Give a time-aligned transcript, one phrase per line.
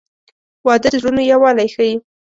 [0.65, 1.93] •واده د زړونو یووالی ښیي.